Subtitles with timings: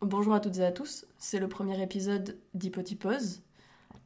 [0.00, 3.42] Bonjour à toutes et à tous, c'est le premier épisode d'Hypotipose.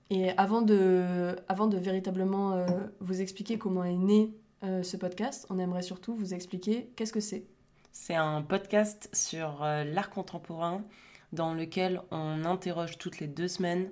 [0.08, 2.66] Et avant de, avant de véritablement euh,
[3.00, 4.32] vous expliquer comment est né
[4.64, 7.44] euh, ce podcast, on aimerait surtout vous expliquer qu'est-ce que c'est.
[7.92, 10.82] C'est un podcast sur euh, l'art contemporain
[11.34, 13.90] dans lequel on interroge toutes les deux semaines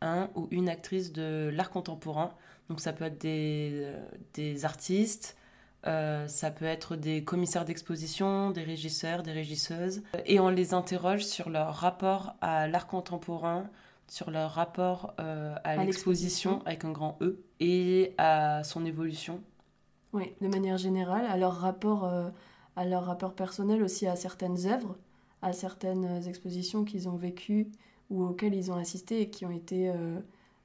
[0.00, 2.32] un ou une actrice de l'art contemporain.
[2.68, 3.92] Donc ça peut être des,
[4.34, 5.36] des artistes,
[5.86, 10.02] euh, ça peut être des commissaires d'exposition, des régisseurs, des régisseuses.
[10.26, 13.68] Et on les interroge sur leur rapport à l'art contemporain,
[14.06, 19.40] sur leur rapport euh, à, l'exposition avec un grand E et à son évolution.
[20.12, 22.28] Oui, de manière générale, à leur rapport, euh,
[22.76, 24.96] à leur rapport personnel aussi à certaines œuvres,
[25.40, 27.70] à certaines expositions qu'ils ont vécues
[28.10, 29.90] ou auxquelles ils ont assisté et qui ont été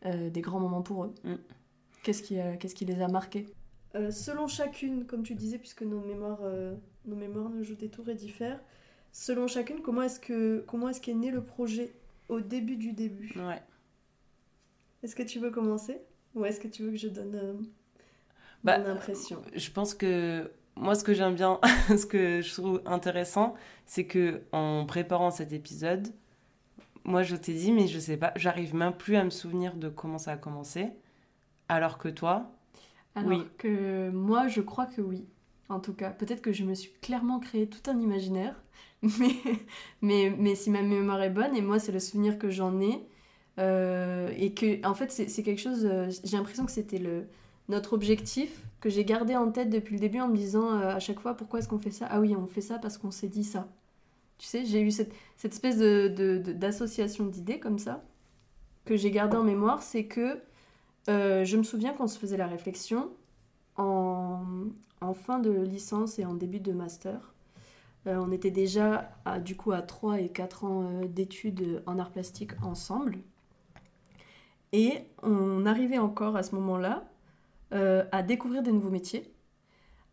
[0.03, 1.13] des grands moments pour eux.
[1.23, 1.35] Mm.
[2.03, 3.45] Qu'est-ce qui, qu'est-ce qui les a marqués?
[3.95, 7.90] Euh, selon chacune, comme tu disais, puisque nos mémoires, euh, nos mémoires nous jouent des
[7.90, 8.59] tours et diffèrent,
[9.12, 11.94] selon chacune, comment est-ce que comment est-ce qu'est né le projet
[12.27, 13.34] au début du début?
[13.38, 13.62] Ouais.
[15.02, 16.02] Est-ce que tu veux commencer?
[16.34, 17.54] Ou est-ce que tu veux que je donne euh,
[18.63, 19.41] bah, mon impression?
[19.54, 23.54] Je pense que moi, ce que j'aime bien, ce que je trouve intéressant,
[23.85, 26.09] c'est que en préparant cet épisode,
[27.05, 29.87] moi, je t'ai dit, mais je sais pas, j'arrive même plus à me souvenir de
[29.87, 30.90] comment ça a commencé,
[31.70, 32.54] alors que toi,
[33.16, 33.46] alors oui.
[33.58, 35.26] que moi, je crois que oui.
[35.70, 38.55] En tout cas, peut-être que je me suis clairement créé tout un imaginaire,
[39.02, 39.35] mais,
[40.02, 43.08] mais, mais si ma mémoire est bonne, et moi, c'est le souvenir que j'en ai,
[43.60, 47.26] euh, et que, en fait, c'est quelque chose, euh, j'ai l'impression que c'était le
[47.68, 50.99] notre objectif que j'ai gardé en tête depuis le début en me disant euh, à
[50.99, 52.08] chaque fois pourquoi est-ce qu'on fait ça?
[52.12, 53.68] Ah oui, on fait ça parce qu'on s'est dit ça.
[54.38, 58.04] Tu sais, j'ai eu cette, cette espèce d'association de, d'idées comme ça
[58.86, 60.40] que j'ai gardé en mémoire, c'est que
[61.09, 63.11] euh, je me souviens qu'on se faisait la réflexion
[63.77, 64.44] en,
[65.13, 67.34] fin de licence et en début de master.
[68.07, 72.00] Euh, on était déjà à, du coup à 3 et 4 ans euh, d'études en
[72.00, 73.19] art plastique ensemble.
[74.72, 77.03] Et on arrivait encore à ce moment-là
[77.72, 79.30] à découvrir des nouveaux métiers,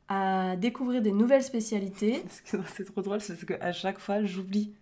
[0.09, 2.25] à découvrir des nouvelles spécialités.
[2.45, 4.75] C'est trop drôle, c'est parce qu'à chaque fois j'oublie.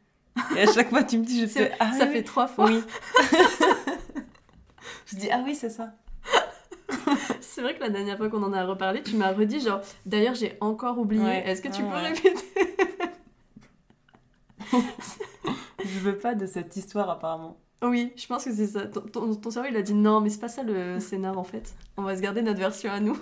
[0.56, 1.72] Et à chaque fois tu me dis, je sais.
[1.78, 2.70] Ah, ça fait trois fois.
[2.70, 2.82] Oui.
[5.06, 5.94] je dis, ah oui, c'est ça.
[7.40, 10.34] c'est vrai que la dernière fois qu'on en a reparlé, tu m'as redit genre, d'ailleurs
[10.34, 12.34] j'ai encore oublié, est-ce que tu peux répéter?
[15.82, 17.56] Je veux pas de cette histoire apparemment.
[17.82, 18.86] Oui, je pense que c'est ça.
[18.86, 21.74] Ton, ton, cerveau il a dit non, mais c'est pas ça le scénar en fait.
[21.96, 23.18] On va se garder notre version à nous.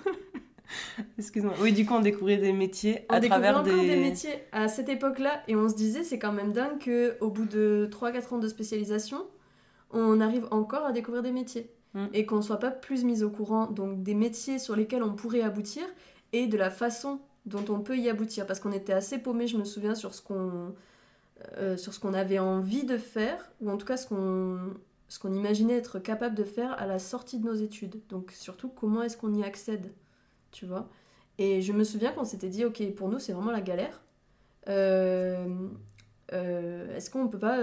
[1.19, 1.55] Excuse-moi.
[1.61, 3.71] Oui, du coup, on découvrait des métiers à travers des...
[3.71, 7.31] des métiers à cette époque-là et on se disait c'est quand même dingue que au
[7.31, 9.25] bout de 3-4 ans de spécialisation,
[9.91, 11.71] on arrive encore à découvrir des métiers.
[11.95, 12.07] Mm.
[12.13, 15.15] et qu'on ne soit pas plus mis au courant donc des métiers sur lesquels on
[15.15, 15.85] pourrait aboutir
[16.35, 19.57] et de la façon dont on peut y aboutir parce qu'on était assez paumé je
[19.57, 20.75] me souviens sur ce qu'on
[21.57, 24.75] euh, sur ce qu'on avait envie de faire ou en tout cas ce qu'on
[25.09, 28.69] ce qu'on imaginait être capable de faire à la sortie de nos études donc surtout
[28.69, 29.91] comment est-ce qu'on y accède
[30.51, 30.89] tu vois?
[31.39, 34.03] Et je me souviens qu'on s'était dit ok pour nous c'est vraiment la galère
[34.69, 35.69] euh,
[36.35, 37.63] euh, est-ce qu'on peut pas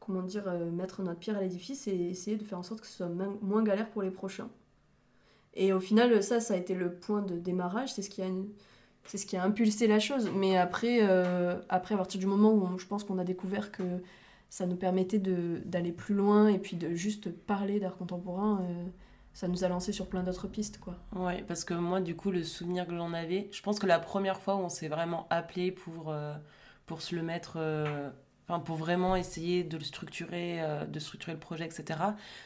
[0.00, 2.86] comment dire, euh, mettre notre pierre à l'édifice et essayer de faire en sorte que
[2.86, 3.10] ce soit
[3.42, 4.48] moins galère pour les prochains.
[5.54, 8.26] Et au final, ça, ça a été le point de démarrage, c'est ce qui a,
[9.04, 10.30] c'est ce qui a impulsé la chose.
[10.34, 13.82] Mais après, euh, après à partir du moment où je pense qu'on a découvert que
[14.48, 18.86] ça nous permettait d'aller plus loin et puis de juste parler d'art contemporain, euh,
[19.32, 20.96] ça nous a lancé sur plein d'autres pistes, quoi.
[21.14, 24.00] Ouais, parce que moi, du coup, le souvenir que j'en avais, je pense que la
[24.00, 26.12] première fois où on s'est vraiment appelé pour,
[26.86, 27.58] pour se le mettre
[28.58, 32.00] pour vraiment essayer de le structurer, euh, de structurer le projet, etc.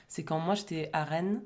[0.09, 1.43] C'est quand moi j'étais à Rennes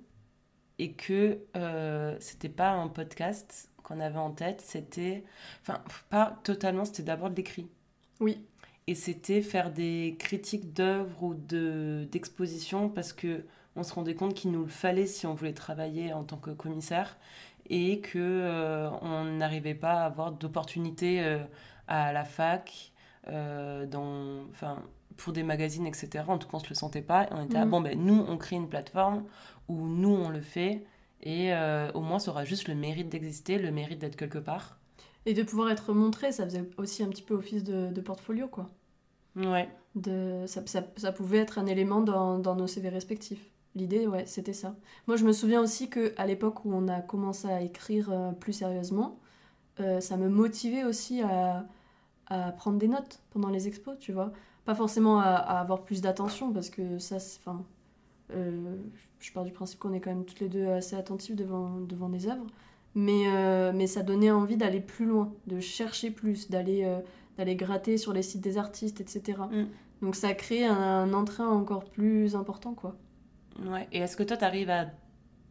[0.78, 5.24] et que euh, c'était pas un podcast qu'on avait en tête, c'était,
[5.62, 7.68] enfin, pas totalement, c'était d'abord de l'écrit.
[8.20, 8.44] Oui.
[8.86, 13.44] Et c'était faire des critiques d'œuvres ou de, d'expositions parce que
[13.76, 16.50] on se rendait compte qu'il nous le fallait si on voulait travailler en tant que
[16.50, 17.16] commissaire
[17.70, 21.38] et que euh, on n'arrivait pas à avoir d'opportunités euh,
[21.86, 22.92] à la fac
[23.26, 24.44] euh, dans,
[25.16, 26.24] pour des magazines, etc.
[26.28, 27.28] En tout cas, on se le sentait pas.
[27.32, 27.70] on était, mm.
[27.70, 29.24] bon, ben, nous, on crée une plateforme
[29.68, 30.84] où nous, on le fait.
[31.22, 34.78] Et euh, au moins, ça aura juste le mérite d'exister, le mérite d'être quelque part.
[35.26, 38.46] Et de pouvoir être montré, ça faisait aussi un petit peu office de, de portfolio,
[38.48, 38.70] quoi.
[39.36, 39.68] Ouais.
[39.94, 43.50] De, ça, ça, ça, pouvait être un élément dans, dans nos CV respectifs.
[43.74, 44.74] L'idée, ouais, c'était ça.
[45.06, 48.52] Moi, je me souviens aussi qu'à l'époque où on a commencé à écrire euh, plus
[48.52, 49.18] sérieusement,
[50.00, 51.64] ça me motivait aussi à,
[52.28, 54.32] à prendre des notes pendant les expos, tu vois.
[54.64, 57.64] Pas forcément à, avoir plus d'attention, parce que ça, enfin,
[58.34, 58.76] euh,
[59.18, 62.08] je pars du principe qu'on est quand même toutes les deux assez attentifs devant, devant
[62.08, 62.46] des œuvres,
[62.94, 67.00] mais, euh, mais ça donnait envie d'aller plus loin, de chercher plus, d'aller euh,
[67.38, 69.38] d'aller gratter sur les sites des artistes, etc.
[69.50, 69.66] Mm.
[70.02, 72.96] Donc ça crée un, entrain encore plus important, quoi.
[73.64, 74.86] Ouais, et est-ce que toi, tu arrives à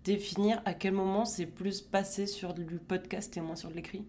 [0.03, 4.06] définir à quel moment c'est plus passé sur du podcast et moins sur de l'écrit?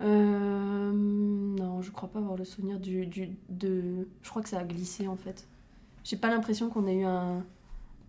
[0.00, 4.08] Euh, Non, je crois pas avoir le souvenir du, du, de...
[4.22, 5.46] Je crois que ça a glissé, en fait.
[6.04, 7.44] J'ai pas l'impression qu'on ait eu un,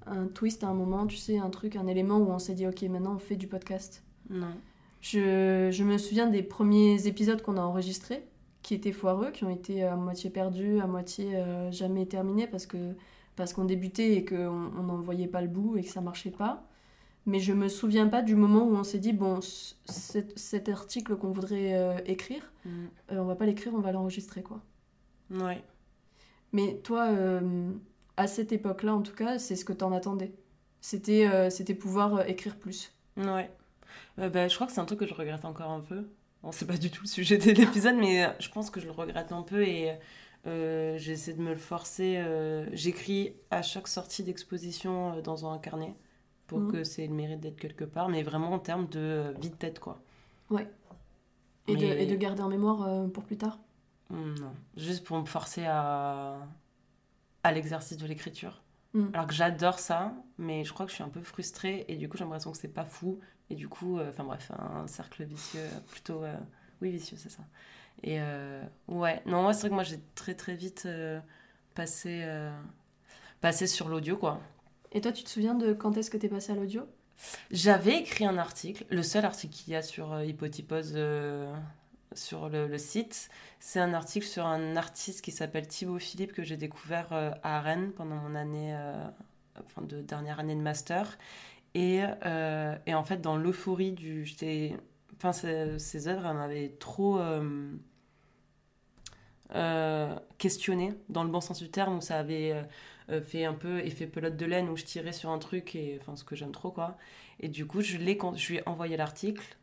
[0.05, 2.67] un twist à un moment, tu sais, un truc, un élément où on s'est dit,
[2.67, 4.03] ok, maintenant on fait du podcast.
[4.29, 4.53] Non.
[5.01, 8.23] Je, je me souviens des premiers épisodes qu'on a enregistrés,
[8.61, 12.65] qui étaient foireux, qui ont été à moitié perdus, à moitié euh, jamais terminés parce
[12.65, 12.95] que
[13.35, 14.35] parce qu'on débutait et qu'on
[14.83, 16.66] n'en voyait pas le bout et que ça marchait pas.
[17.27, 21.29] Mais je me souviens pas du moment où on s'est dit bon cet, article qu'on
[21.29, 22.69] voudrait euh, écrire, mm.
[23.11, 24.61] euh, on va pas l'écrire, on va l'enregistrer quoi.
[25.29, 25.61] Ouais.
[26.53, 27.09] Mais toi,
[28.15, 30.33] à cette époque-là en tout cas, c'est ce que t'en attendais.
[30.81, 32.93] C'était c'était pouvoir écrire plus.
[33.17, 33.51] Ouais.
[34.17, 36.05] bah, je crois que c'est un truc que je regrette encore un peu.
[36.43, 38.85] Bon, c'est pas du tout le sujet de l'épisode, mais euh, je pense que je
[38.85, 39.97] le regrette un peu et
[40.45, 42.17] euh, j'essaie de me le forcer.
[42.17, 45.95] Euh, j'écris à chaque sortie d'exposition dans un carnet
[46.47, 46.71] pour mhm.
[46.71, 49.79] que c'est le mérite d'être quelque part, mais vraiment en termes de vie de tête,
[49.79, 50.01] quoi.
[50.49, 50.67] Ouais.
[51.67, 53.59] Et, de, et de, garder en mémoire pour plus tard?
[54.09, 56.37] Hmm, Non, juste pour me forcer à,
[57.43, 58.61] à l'exercice de l'écriture.
[58.93, 59.07] Hmm.
[59.13, 62.07] Alors que j'adore ça, mais je crois que je suis un peu frustrée et du
[62.07, 65.23] coup j'ai l'impression que c'est pas fou et du coup, euh, enfin bref, un cercle
[65.23, 66.23] vicieux, plutôt.
[66.23, 66.35] Euh,
[66.81, 67.43] oui, vicieux, c'est ça.
[68.03, 70.87] Et euh, ouais, non, moi, c'est vrai que moi, j'ai très très vite
[71.73, 72.27] passé,
[73.41, 74.39] passé sur l'audio, quoi.
[74.91, 76.83] Et toi, tu te souviens de quand est-ce que tu es passé à l'audio?
[77.51, 80.97] J'avais écrit un article, le seul article qu'il y a sur Hypotypose
[82.13, 83.29] sur le, site.
[83.59, 87.07] C'est un article sur un artiste qui s'appelle Thibaut Philippe que j'ai découvert
[87.43, 88.77] à Rennes pendant mon année,
[89.59, 91.17] enfin de dernière année de master.
[91.77, 94.25] Euh, et, en fait, dans l'euphorie du.
[95.15, 97.71] Enfin, ces œuvres, m'avaient trop euh,
[99.55, 99.86] euh,
[100.37, 102.53] questionné, dans le bon sens du terme, où ça avait
[103.23, 106.15] fait un peu effet pelote de laine, où je tirais sur un truc, et enfin,
[106.15, 106.97] ce que j'aime trop, quoi.
[107.39, 109.57] Et du coup, je, je lui ai envoyé l'article,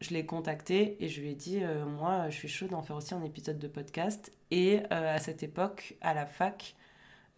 [0.00, 1.60] je l'ai contacté, et je lui ai dit
[1.98, 4.32] Moi, je suis chaud d'en faire aussi un épisode de podcast.
[4.50, 6.74] Et à cette époque, à la fac,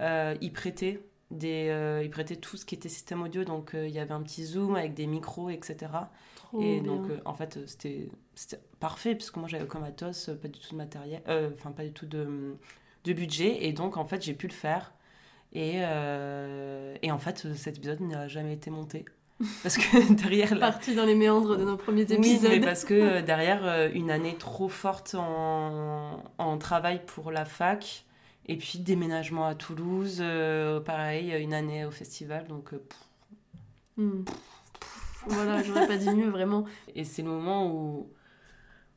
[0.01, 1.01] il prêtait
[1.32, 4.12] des, euh, ils prêtaient tout ce qui était système audio, donc euh, il y avait
[4.12, 5.90] un petit zoom avec des micros, etc.
[6.61, 8.11] et donc euh, en fait c'était
[8.79, 11.23] parfait, puisque moi j'avais comme Atos pas du tout de matériel,
[11.55, 12.56] enfin pas du tout de,
[13.05, 14.93] de, budget, et donc en fait j'ai pu le faire.
[15.55, 19.05] Et, et en fait cet épisode n'a jamais été monté.
[19.62, 20.55] Parce que derrière.
[20.55, 20.70] La...
[20.70, 22.19] Parti dans les méandres de nos premiers épisodes.
[22.23, 28.05] Oui, mais parce que derrière une année trop forte en, en travail pour la fac,
[28.47, 32.73] et puis déménagement à Toulouse, euh, pareil, une année au festival, donc...
[32.73, 32.83] Euh,
[33.97, 34.25] hmm.
[35.27, 36.65] Voilà, j'aurais pas dit mieux, vraiment.
[36.97, 38.11] Et c'est le moment où,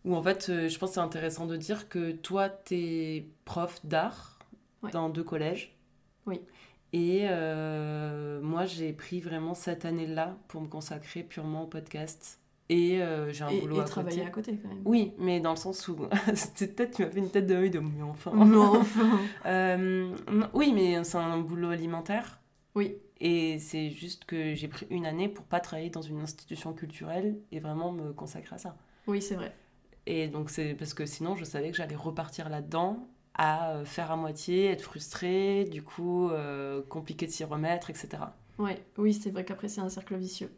[0.03, 3.85] où en fait, euh, je pense que c'est intéressant de dire que toi, t'es prof
[3.85, 4.39] d'art
[4.91, 5.77] dans deux collèges.
[6.25, 6.41] Oui.
[6.93, 7.27] Et
[8.41, 12.39] moi, j'ai pris vraiment cette année-là pour me consacrer purement au podcast.
[12.69, 14.27] Et euh, j'ai un boulot à travailler côté.
[14.27, 14.81] à côté quand même.
[14.85, 17.79] Oui, mais dans le sens où peut-être tu m'as fait une tête de oui de
[17.79, 18.31] mais enfin.
[18.35, 19.19] enfin.
[19.45, 20.15] Euh,
[20.53, 22.39] oui, mais c'est un boulot alimentaire.
[22.73, 22.97] Oui.
[23.19, 27.37] Et c'est juste que j'ai pris une année pour pas travailler dans une institution culturelle
[27.51, 28.75] et vraiment me consacrer à ça.
[29.07, 29.53] Oui, c'est vrai.
[30.07, 34.11] Et donc c'est parce que sinon je savais que j'allais repartir là-dedans à euh, faire
[34.11, 36.31] à moitié, être frustrée, du coup
[36.89, 38.23] compliqué de s'y remettre, etc.
[38.57, 40.51] Ouais, oui, c'est vrai qu'après c'est un cercle vicieux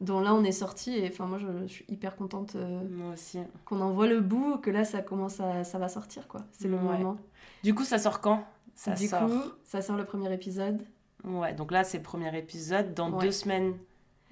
[0.00, 3.38] dont là on est sorti et enfin moi je, suis hyper contente euh, moi aussi.
[3.64, 6.40] qu'on en voit le bout que là ça commence à ça va sortir quoi.
[6.52, 7.18] C'est le moment.
[7.62, 8.44] Du coup ça sort quand?
[8.74, 10.82] Ça du coup ça sort le premier épisode.
[11.24, 12.94] Ouais donc là c'est le premier épisode.
[12.94, 13.74] Dans deux semaines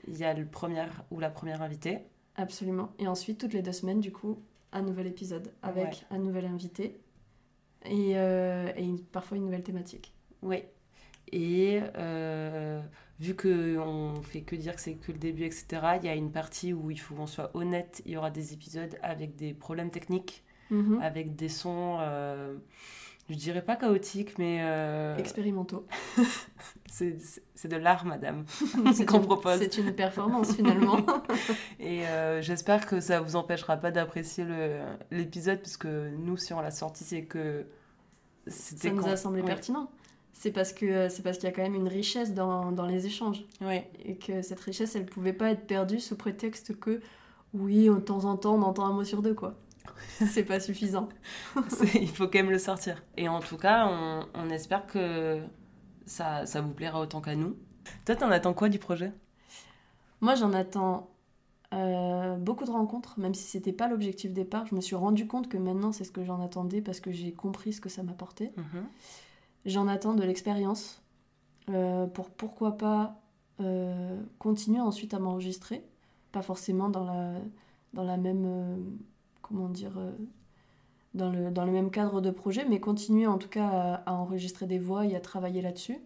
[0.07, 1.99] il y a le premier ou la première invitée.
[2.37, 2.91] Absolument.
[2.99, 4.39] Et ensuite toutes les deux semaines du coup
[4.73, 7.01] un nouvel épisode avec un nouvel invité
[7.85, 10.15] et, euh, et parfois une nouvelle thématique.
[10.43, 10.63] Oui
[11.33, 12.81] et euh,
[13.21, 15.67] vu qu'on fait que dire que c'est que le début, etc.,
[16.01, 18.03] il y a une partie où il faut qu'on soit honnête.
[18.07, 21.01] Il y aura des épisodes avec des problèmes techniques, mhm.
[21.03, 22.55] avec des sons, euh,
[23.29, 24.59] je dirais pas chaotiques, mais.
[24.63, 25.87] Euh, Expérimentaux.
[26.87, 28.45] c'est de l'art, madame,
[29.07, 29.59] qu'on propose.
[29.59, 30.99] C'est une performance finalement.
[31.81, 34.47] Et euh, j'espère que ça vous empêchera pas d'apprécier
[35.11, 37.67] l'épisode, puisque nous, si on l'a sorti, c'est que.
[38.47, 39.91] Ça nous a semblé pertinent
[40.39, 42.87] c'est parce que euh, c'est parce qu'il y a quand même une richesse dans, dans
[42.87, 43.45] les échanges.
[44.05, 47.01] Et que cette richesse, elle pouvait pas être perdue sous prétexte que,
[47.55, 49.59] oui, de temps en temps, on entend un mot sur deux, quoi.
[50.31, 51.09] c'est pas suffisant.
[51.95, 53.03] il faut quand même le sortir.
[53.17, 55.41] Et en tout cas, on, on espère que
[56.07, 57.57] ça, ça vous plaira autant qu'à nous.
[58.05, 59.13] Toi, t'en attends quoi du projet?
[60.21, 61.11] Moi, j'en attends
[61.75, 64.67] euh, beaucoup de rencontres, même si c'était pas l'objectif départ.
[64.67, 67.33] Je me suis rendu compte que maintenant c'est ce que j'en attendais parce que j'ai
[67.33, 68.53] compris ce que ça m'apportait.
[68.57, 68.87] Mhm.
[69.65, 71.03] J'en attends de l'expérience
[71.71, 73.21] euh, pour pourquoi pas
[73.61, 75.85] euh, continuer ensuite à m'enregistrer,
[76.33, 77.33] pas forcément dans la,
[77.93, 78.97] dans la même
[79.43, 79.99] comment dire
[81.15, 84.67] dans le, dans le même cadre de projet, mais continuer en tout cas à enregistrer
[84.67, 85.99] des voix et à travailler là-dessus.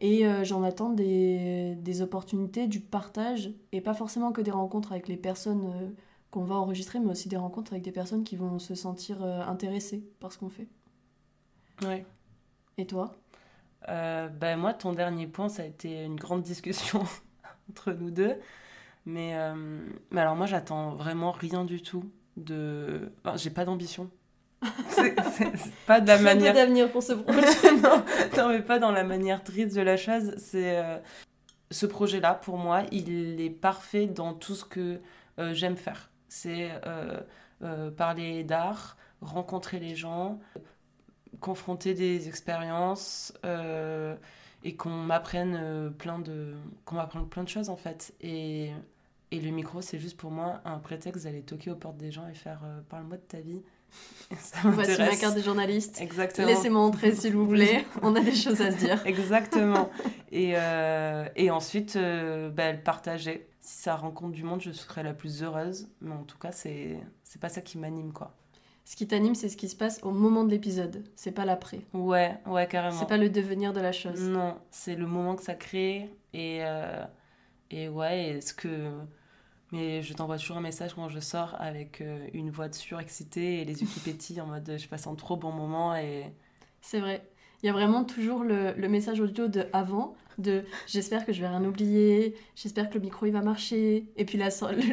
[0.00, 4.92] Et euh, j'en attends des, des, opportunités, du partage, et pas forcément que des rencontres
[4.92, 5.88] avec les personnes euh,
[6.30, 9.42] qu'on va enregistrer, mais aussi des rencontres avec des personnes qui vont se sentir euh,
[9.42, 10.66] intéressées par ce qu'on fait.
[11.82, 12.04] Ouais.
[12.78, 13.14] Et toi?
[13.86, 17.04] Ben Moi, ton dernier point, ça a été une grande discussion
[17.70, 18.34] entre nous deux.
[19.06, 19.34] Mais,
[20.10, 23.12] mais alors moi, j'attends vraiment rien du tout de...
[23.22, 24.10] Enfin, j'ai pas d'ambition
[24.88, 25.14] c'est
[25.86, 26.54] pas de la manière.
[26.54, 27.40] d'avenir pour ce projet.
[28.36, 30.34] non, mais pas dans la manière triste de la chose.
[30.38, 30.98] C'est euh,
[31.70, 35.00] ce projet-là, pour moi, il est parfait dans tout ce que
[35.38, 36.10] euh, j'aime faire.
[36.28, 40.40] C'est euh, parler d'art, rencontrer les gens,
[41.40, 43.32] confronter des expériences
[44.62, 48.14] et qu'on m'apprenne plein de qu'on m'apprenne plein de choses en fait.
[48.20, 48.70] Et
[49.30, 52.28] et le micro, c'est juste pour moi un prétexte d'aller toquer aux portes des gens
[52.28, 53.62] et faire parle-moi de ta vie.
[54.64, 56.00] Voici ma carte de journaliste.
[56.00, 56.46] Exactement.
[56.46, 57.84] Laissez-moi entrer, s'il vous plaît.
[58.02, 59.04] On a des choses à se dire.
[59.06, 59.90] Exactement.
[60.32, 63.48] Et, euh, et ensuite, euh, bah, elle partageait.
[63.60, 65.88] Si ça rencontre du monde, je serais la plus heureuse.
[66.00, 68.34] Mais en tout cas, c'est c'est pas ça qui m'anime, quoi.
[68.84, 71.04] Ce qui t'anime, c'est ce qui se passe au moment de l'épisode.
[71.16, 71.80] C'est pas l'après.
[71.94, 72.98] Ouais, ouais, carrément.
[72.98, 74.20] C'est pas le devenir de la chose.
[74.20, 76.10] Non, c'est le moment que ça crée.
[76.34, 77.04] Et, euh,
[77.70, 78.90] et ouais, est ce que
[79.74, 83.60] mais je t'envoie toujours un message quand je sors avec euh, une voix de surexcitée
[83.60, 85.96] et les yeux qui pétillent en mode je passe un trop bon moment.
[85.96, 86.32] Et...
[86.80, 87.26] C'est vrai.
[87.64, 91.40] Il y a vraiment toujours le, le message audio de avant de j'espère que je
[91.40, 94.04] vais rien oublier, j'espère que le micro il va marcher.
[94.18, 94.38] Et puis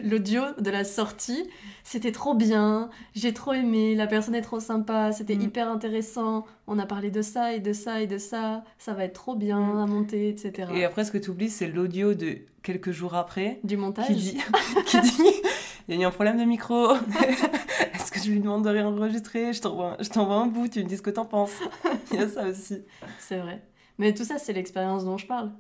[0.05, 1.43] l'audio de la sortie,
[1.83, 5.41] c'était trop bien, j'ai trop aimé, la personne est trop sympa, c'était mm.
[5.41, 9.03] hyper intéressant, on a parlé de ça et de ça et de ça, ça va
[9.03, 9.79] être trop bien mm.
[9.79, 10.71] à monter, etc.
[10.73, 13.59] Et après, ce que tu oublies, c'est l'audio de quelques jours après.
[13.65, 14.07] Du montage.
[14.07, 14.37] Qui dit,
[14.85, 15.41] qui dit
[15.87, 16.93] il y a eu un problème de micro.
[17.93, 19.53] Est-ce que je lui demande de réenregistrer?
[19.53, 21.59] Je t'envoie un bout, tu me dis ce que t'en penses.
[22.11, 22.83] Il y a ça aussi.
[23.19, 23.61] C'est vrai.
[23.97, 25.51] Mais tout ça, c'est l'expérience dont je parle.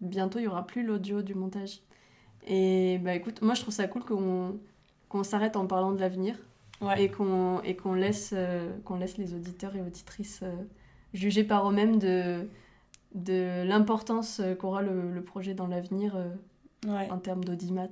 [0.00, 1.80] Bientôt, il y aura plus l'audio du montage.
[2.46, 4.58] Et bah écoute, moi je trouve ça cool qu'on
[5.08, 6.36] qu'on s'arrête en parlant de l'avenir
[6.96, 10.54] et qu'on et qu'on laisse euh, qu'on laisse les auditeurs et auditrices euh,
[11.12, 12.48] juger par eux-mêmes de
[13.14, 16.16] de l'importance euh, qu'aura le, le, projet dans l'avenir
[16.86, 17.88] en termes d'audimat.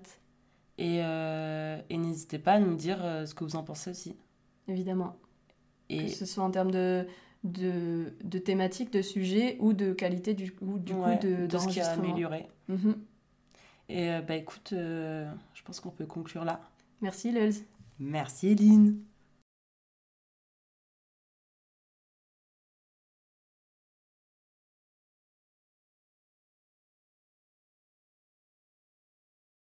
[0.79, 4.17] Et, et n'hésitez pas à nous dire ce que vous en pensez aussi.
[4.69, 5.17] Évidemment.
[5.89, 6.05] Et...
[6.05, 7.07] Que ce soit en termes de,
[7.45, 11.69] de, de thématiques, de sujets ou de qualité du, ou du coup de, de ce
[11.69, 12.47] qui a amélioré.
[12.69, 12.97] Mhm.
[13.89, 16.61] Et euh, bah écoute, euh, je pense qu'on peut conclure là.
[17.01, 17.55] Merci Lels.
[17.99, 18.99] Merci Eline.